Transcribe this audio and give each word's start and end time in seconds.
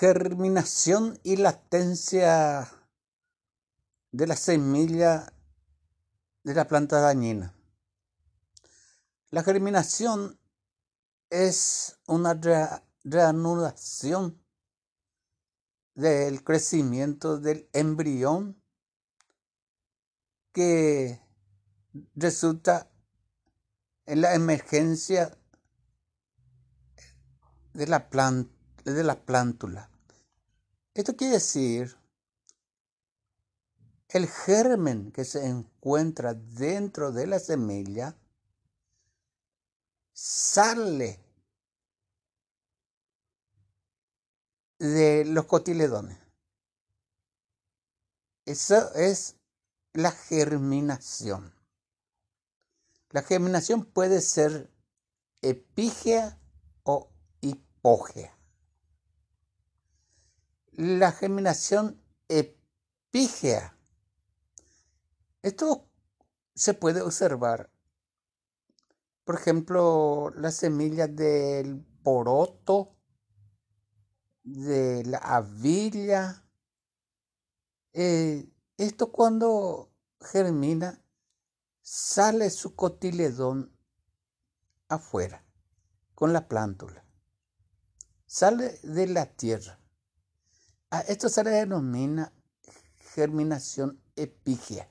Germinación 0.00 1.20
y 1.24 1.36
latencia 1.36 2.72
de 4.12 4.26
la 4.26 4.34
semilla 4.34 5.30
de 6.42 6.54
la 6.54 6.66
planta 6.66 7.00
dañina. 7.00 7.54
La 9.28 9.42
germinación 9.42 10.40
es 11.28 11.98
una 12.06 12.32
reanudación 13.04 14.42
del 15.94 16.42
crecimiento 16.44 17.38
del 17.38 17.68
embrión 17.74 18.58
que 20.54 21.20
resulta 22.14 22.90
en 24.06 24.22
la 24.22 24.34
emergencia 24.34 25.36
de 27.74 27.86
la, 27.86 28.08
de 28.92 29.04
la 29.04 29.20
plántula. 29.20 29.90
Esto 30.94 31.16
quiere 31.16 31.34
decir 31.34 31.96
el 34.08 34.26
germen 34.26 35.12
que 35.12 35.24
se 35.24 35.46
encuentra 35.46 36.34
dentro 36.34 37.12
de 37.12 37.26
la 37.26 37.38
semilla 37.38 38.16
sale 40.12 41.20
de 44.78 45.24
los 45.26 45.44
cotiledones. 45.46 46.18
Eso 48.46 48.92
es 48.94 49.36
la 49.92 50.10
germinación. 50.10 51.54
La 53.10 53.22
germinación 53.22 53.84
puede 53.84 54.20
ser 54.20 54.70
epígea 55.42 56.38
o 56.82 57.10
hipógea. 57.40 58.39
La 60.80 61.12
germinación 61.12 62.02
epígea. 62.26 63.76
Esto 65.42 65.90
se 66.54 66.72
puede 66.72 67.02
observar. 67.02 67.70
Por 69.24 69.34
ejemplo, 69.34 70.32
las 70.36 70.54
semillas 70.54 71.14
del 71.14 71.84
poroto, 72.02 72.96
de 74.42 75.04
la 75.04 75.18
avilla. 75.18 76.48
Eh, 77.92 78.50
esto 78.78 79.12
cuando 79.12 79.92
germina, 80.18 81.04
sale 81.82 82.48
su 82.48 82.74
cotiledón 82.74 83.76
afuera, 84.88 85.44
con 86.14 86.32
la 86.32 86.48
plántula. 86.48 87.04
Sale 88.24 88.80
de 88.82 89.08
la 89.08 89.26
tierra. 89.26 89.79
A 90.90 91.00
esto 91.02 91.28
se 91.28 91.44
le 91.44 91.50
denomina 91.50 92.32
germinación 93.14 94.02
epígea. 94.16 94.90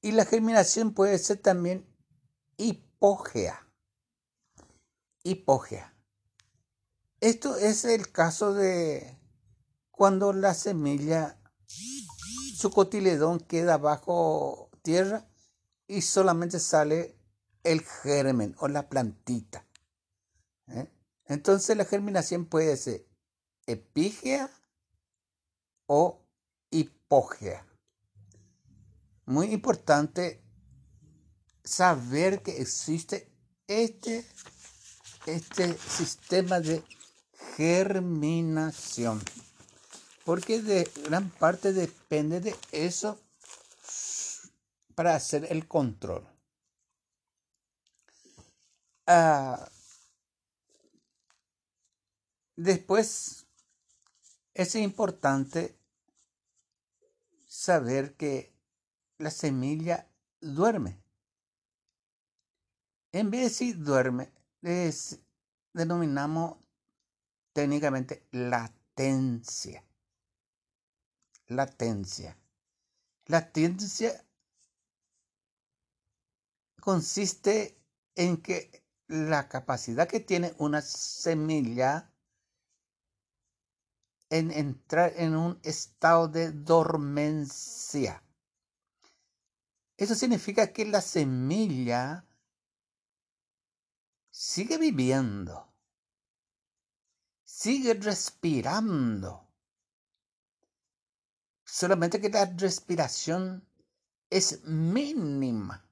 Y 0.00 0.12
la 0.12 0.24
germinación 0.24 0.94
puede 0.94 1.18
ser 1.18 1.38
también 1.38 1.86
hipógea. 2.56 3.66
Hipógea. 5.24 5.94
Esto 7.20 7.56
es 7.56 7.84
el 7.84 8.12
caso 8.12 8.54
de 8.54 9.18
cuando 9.90 10.32
la 10.32 10.54
semilla, 10.54 11.36
su 12.56 12.70
cotiledón 12.70 13.40
queda 13.40 13.76
bajo 13.76 14.70
tierra 14.82 15.28
y 15.88 16.02
solamente 16.02 16.60
sale 16.60 17.18
el 17.64 17.82
germen 17.82 18.54
o 18.58 18.68
la 18.68 18.88
plantita. 18.88 19.66
¿eh? 20.68 20.88
Entonces 21.26 21.76
la 21.76 21.84
germinación 21.84 22.46
puede 22.46 22.76
ser 22.76 23.07
epígea 23.68 24.50
o 25.86 26.24
hipógea. 26.70 27.66
Muy 29.26 29.52
importante 29.52 30.42
saber 31.62 32.42
que 32.42 32.62
existe 32.62 33.30
este, 33.66 34.26
este 35.26 35.76
sistema 35.76 36.60
de 36.60 36.82
germinación. 37.56 39.22
Porque 40.24 40.62
de 40.62 40.90
gran 41.04 41.30
parte 41.30 41.72
depende 41.72 42.40
de 42.40 42.56
eso 42.72 43.20
para 44.94 45.14
hacer 45.14 45.46
el 45.50 45.68
control. 45.68 46.26
Ah, 49.06 49.70
después 52.56 53.47
es 54.58 54.74
importante 54.74 55.78
saber 57.46 58.16
que 58.16 58.52
la 59.18 59.30
semilla 59.30 60.10
duerme. 60.40 61.00
En 63.12 63.30
vez 63.30 63.40
de 63.40 63.48
decir 63.48 63.78
duerme, 63.78 64.32
les 64.60 65.20
denominamos 65.72 66.58
técnicamente 67.52 68.26
latencia. 68.32 69.84
Latencia. 71.46 72.36
Latencia 73.26 74.24
consiste 76.80 77.80
en 78.16 78.38
que 78.38 78.84
la 79.06 79.48
capacidad 79.48 80.08
que 80.08 80.18
tiene 80.18 80.52
una 80.58 80.82
semilla 80.82 82.12
en 84.30 84.50
entrar 84.50 85.12
en 85.16 85.36
un 85.36 85.58
estado 85.62 86.28
de 86.28 86.52
dormencia. 86.52 88.22
Eso 89.96 90.14
significa 90.14 90.72
que 90.72 90.84
la 90.84 91.00
semilla 91.00 92.24
sigue 94.30 94.78
viviendo 94.78 95.68
sigue 97.58 97.94
respirando. 97.94 99.48
Solamente 101.64 102.20
que 102.20 102.28
la 102.30 102.44
respiración 102.44 103.66
es 104.30 104.62
mínima. 104.64 105.84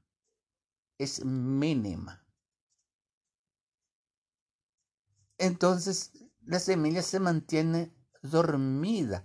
Es 0.97 1.25
mínima. 1.25 2.25
Entonces 5.39 6.13
la 6.43 6.61
semilla 6.61 7.03
se 7.03 7.19
mantiene 7.19 7.93
dormida 8.31 9.25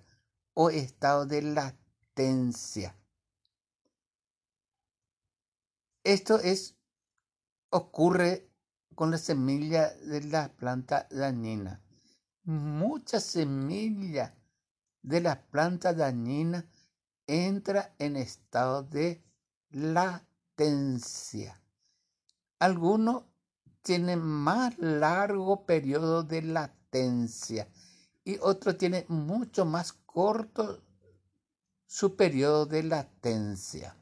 o 0.54 0.70
estado 0.70 1.26
de 1.26 1.42
latencia. 1.42 2.96
Esto 6.04 6.40
es 6.40 6.76
ocurre 7.70 8.50
con 8.96 9.12
la 9.12 9.18
semilla 9.18 9.94
de 9.96 10.22
la 10.24 10.50
planta 10.50 11.08
dañina 11.12 11.82
mucha 12.44 13.20
semilla 13.20 14.36
de 15.02 15.22
la 15.22 15.42
planta 15.42 15.94
dañina 15.94 16.66
entra 17.28 17.94
en 18.00 18.16
estado 18.16 18.84
de 18.84 19.24
latencia. 19.70 21.62
Algunos 22.60 23.24
tienen 23.82 24.22
más 24.22 24.78
largo 24.78 25.66
periodo 25.66 26.24
de 26.24 26.42
latencia 26.42 27.68
y 28.24 28.38
otros 28.38 28.78
tienen 28.78 29.06
mucho 29.08 29.66
más 29.66 29.94
corto 29.94 30.84
su 31.88 32.16
periodo 32.16 32.66
de 32.66 32.84
latencia. 32.84 33.98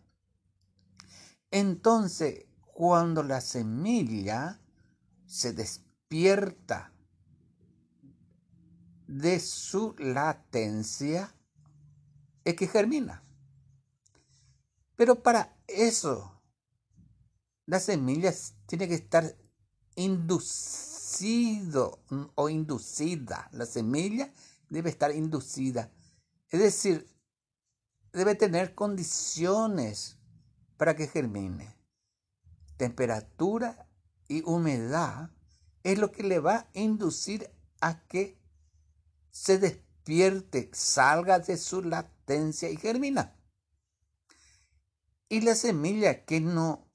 Entonces, 1.52 2.46
cuando 2.74 3.24
la 3.24 3.41
semilla 3.41 4.62
se 5.25 5.53
despierta 5.53 6.94
de 9.08 9.40
su 9.40 9.96
latencia 9.97 11.34
es 12.43 12.55
que 12.55 12.67
germina. 12.67 13.23
Pero 14.96 15.23
para 15.23 15.58
eso, 15.67 16.41
la 17.66 17.79
semilla 17.79 18.34
tiene 18.66 18.88
que 18.88 18.96
estar 18.96 19.35
inducido 21.09 22.00
o 22.35 22.50
inducida. 22.50 23.50
La 23.52 23.66
semilla 23.66 24.32
debe 24.70 24.90
estar 24.90 25.11
inducida. 25.11 25.91
Es 26.50 26.59
decir, 26.59 27.08
debe 28.14 28.35
tener 28.35 28.76
condiciones 28.76 30.17
para 30.78 30.96
que 30.96 31.08
germine. 31.08 31.76
Temperatura 32.78 33.88
y 34.28 34.44
humedad 34.44 35.32
es 35.84 35.97
lo 35.97 36.11
que 36.11 36.23
le 36.23 36.40
va 36.40 36.56
a 36.56 36.67
inducir 36.73 37.50
a 37.82 38.02
que 38.08 38.38
se 39.32 39.58
despierte, 39.58 40.70
salga 40.73 41.40
de 41.40 41.58
su 41.58 41.82
latencia 41.82 42.70
y 42.70 42.78
germina. 42.78 43.35
Y 45.28 45.41
la 45.41 45.55
semilla 45.55 46.26
que 46.26 46.40
no, 46.41 46.88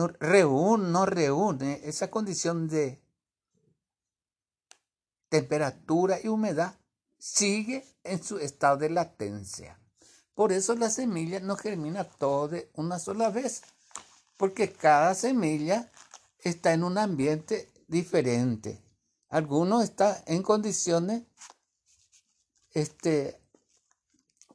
no, 0.00 0.08
reúne, 0.08 0.88
no 0.88 1.04
reúne 1.04 1.80
esa 1.84 2.10
condición 2.10 2.68
de 2.68 3.02
temperatura 5.28 6.18
y 6.22 6.28
humedad, 6.28 6.74
sigue 7.18 7.86
en 8.02 8.22
su 8.22 8.38
estado 8.38 8.78
de 8.78 8.88
latencia. 8.88 9.78
Por 10.34 10.52
eso 10.52 10.74
la 10.74 10.88
semilla 10.88 11.40
no 11.40 11.54
germina 11.56 12.04
todo 12.04 12.48
de 12.48 12.70
una 12.74 12.98
sola 12.98 13.28
vez, 13.28 13.62
porque 14.38 14.72
cada 14.72 15.14
semilla 15.14 15.92
está 16.38 16.72
en 16.72 16.82
un 16.82 16.96
ambiente 16.96 17.70
diferente. 17.86 18.82
Algunos 19.28 19.84
están 19.84 20.16
en 20.26 20.42
condiciones 20.42 21.24
este, 22.72 23.38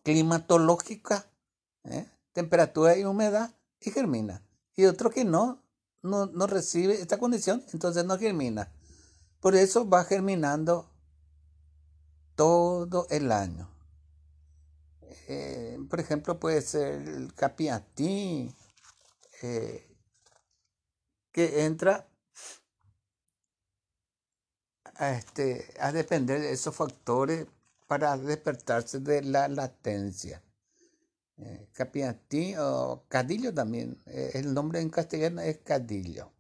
climatológicas, 0.02 1.28
¿eh? 1.84 2.10
temperatura 2.34 2.98
y 2.98 3.06
humedad, 3.06 3.54
y 3.80 3.92
germina. 3.92 4.45
Y 4.76 4.86
otro 4.86 5.10
que 5.10 5.26
no, 5.26 5.64
no, 6.02 6.26
no 6.28 6.48
recibe 6.48 6.94
esta 6.94 7.18
condición, 7.18 7.64
entonces 7.74 8.06
no 8.06 8.18
germina. 8.18 8.72
Por 9.40 9.56
eso 9.56 9.88
va 9.88 10.04
germinando 10.04 10.90
todo 12.36 13.08
el 13.10 13.32
año. 13.32 13.70
Eh, 15.28 15.78
por 15.90 16.00
ejemplo, 16.00 16.40
puede 16.40 16.62
ser 16.62 17.08
el 17.08 17.34
capiatí, 17.34 18.54
eh, 19.42 19.88
que 21.32 21.66
entra 21.66 22.08
a, 24.96 25.12
este, 25.12 25.74
a 25.80 25.92
depender 25.92 26.40
de 26.40 26.54
esos 26.54 26.76
factores 26.76 27.48
para 27.88 28.18
despertarse 28.18 29.00
de 29.00 29.22
la 29.22 29.48
latencia. 29.48 30.42
Eh, 31.38 31.68
capiatí 31.74 32.56
o 32.58 33.04
cadillo 33.10 33.54
también, 33.54 34.02
eh, 34.06 34.32
el 34.36 34.54
nombre 34.54 34.80
en 34.80 34.90
castellano 34.90 35.42
es 35.42 35.58
cadillo. 35.60 36.32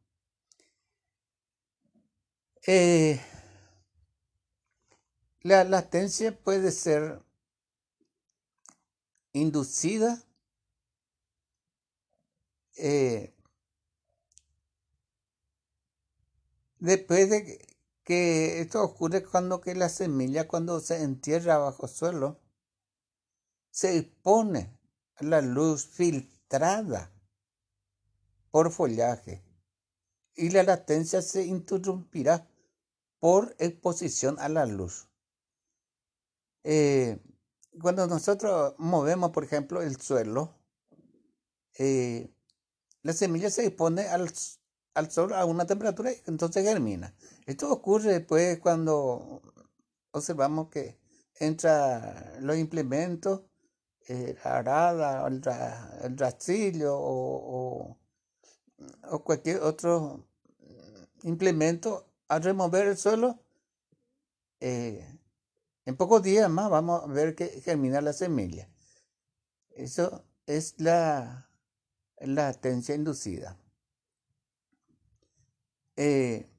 Eh, 2.68 3.19
la 5.42 5.63
latencia 5.63 6.36
puede 6.36 6.71
ser 6.71 7.21
inducida 9.33 10.24
eh, 12.77 13.33
después 16.80 17.30
de 17.30 17.68
que 18.03 18.62
esto 18.62 18.81
ocurre 18.83 19.24
cuando 19.24 19.62
que 19.62 19.75
la 19.75 19.89
semilla 19.89 20.47
cuando 20.47 20.80
se 20.80 21.03
entierra 21.03 21.57
bajo 21.57 21.88
suelo 21.88 22.39
se 23.71 23.97
expone 23.97 24.75
la 25.19 25.41
luz 25.41 25.85
filtrada 25.88 27.12
por 28.51 28.71
follaje 28.71 29.44
y 30.35 30.50
la 30.50 30.63
latencia 30.63 31.21
se 31.21 31.45
interrumpirá 31.45 32.47
por 33.19 33.56
exposición 33.59 34.38
a 34.39 34.50
la 34.50 34.65
luz. 34.65 35.07
Eh, 36.63 37.19
cuando 37.81 38.07
nosotros 38.07 38.75
movemos, 38.77 39.31
por 39.31 39.44
ejemplo, 39.44 39.81
el 39.81 40.00
suelo, 40.00 40.56
eh, 41.77 42.33
la 43.03 43.13
semilla 43.13 43.50
se 43.50 43.65
expone 43.65 44.03
al, 44.07 44.31
al, 44.94 45.11
sol 45.11 45.33
a 45.33 45.45
una 45.45 45.65
temperatura 45.65 46.11
y 46.11 46.21
entonces 46.27 46.65
germina. 46.65 47.15
Esto 47.45 47.71
ocurre 47.71 48.13
después 48.13 48.59
cuando 48.59 49.41
observamos 50.11 50.69
que 50.69 50.97
entra 51.35 52.38
los 52.39 52.57
implementos, 52.57 53.41
eh, 54.07 54.36
la 54.44 54.57
arada, 54.57 55.28
el, 55.28 55.42
el 56.04 56.18
rastrillo 56.18 56.96
o, 56.98 57.98
o, 59.04 59.24
cualquier 59.24 59.62
otro 59.62 60.28
implemento 61.24 62.07
a 62.28 62.40
remover 62.40 62.88
el 62.88 62.98
suelo. 62.98 63.40
Eh, 64.60 65.07
en 65.86 65.96
pocos 65.98 66.24
días 66.24 66.50
más 66.50 66.69
vamos 66.69 67.04
a 67.04 67.07
ver 67.07 67.36
que 67.36 67.48
germina 67.62 68.02
la 68.02 68.13
semilla. 68.13 68.69
Eso 69.72 70.24
es 70.46 70.75
la, 70.78 71.50
la 72.19 72.48
latencia 72.48 72.96
inducida. 72.96 73.57
Eh, 75.98 76.50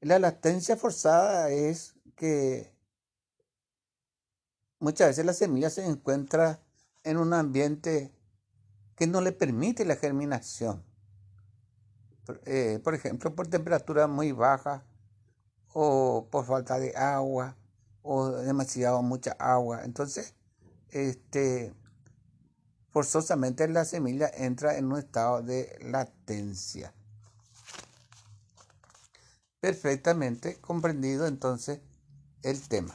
la 0.00 0.18
latencia 0.18 0.76
forzada 0.76 1.50
es 1.50 1.94
que 2.16 2.73
muchas 4.78 5.08
veces 5.08 5.24
la 5.24 5.32
semilla 5.32 5.70
se 5.70 5.84
encuentra 5.86 6.60
en 7.02 7.16
un 7.16 7.32
ambiente 7.32 8.12
que 8.96 9.06
no 9.06 9.20
le 9.20 9.32
permite 9.32 9.84
la 9.84 9.96
germinación. 9.96 10.84
Eh, 12.46 12.80
por 12.82 12.94
ejemplo, 12.94 13.34
por 13.34 13.48
temperatura 13.48 14.06
muy 14.06 14.32
baja 14.32 14.84
o 15.72 16.28
por 16.30 16.46
falta 16.46 16.78
de 16.78 16.96
agua 16.96 17.56
o 18.02 18.30
demasiado 18.30 19.02
mucha 19.02 19.32
agua. 19.32 19.84
Entonces, 19.84 20.34
este, 20.90 21.74
forzosamente 22.90 23.66
la 23.68 23.84
semilla 23.84 24.30
entra 24.32 24.78
en 24.78 24.86
un 24.86 24.98
estado 24.98 25.42
de 25.42 25.76
latencia. 25.82 26.94
Perfectamente 29.60 30.60
comprendido 30.60 31.26
entonces 31.26 31.80
el 32.42 32.60
tema. 32.68 32.94